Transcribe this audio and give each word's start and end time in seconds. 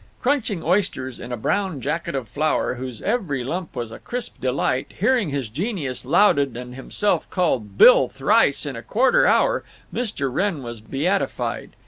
Crunching 0.19 0.63
oysters 0.63 1.19
in 1.19 1.31
a 1.31 1.37
brown 1.37 1.79
jacket 1.79 2.15
of 2.15 2.27
flour, 2.27 2.73
whose 2.73 3.03
every 3.03 3.43
lump 3.43 3.75
was 3.75 3.91
a 3.91 3.99
crisp 3.99 4.41
delight, 4.41 4.93
hearing 4.97 5.29
his 5.29 5.47
genius 5.47 6.05
lauded 6.05 6.57
and 6.57 6.73
himself 6.73 7.29
called 7.29 7.77
Bill 7.77 8.09
thrice 8.09 8.65
in 8.65 8.75
a 8.75 8.81
quarter 8.81 9.27
hour, 9.27 9.63
Mr. 9.93 10.33
Wrenn 10.33 10.63
was 10.63 10.81
beatified. 10.81 11.75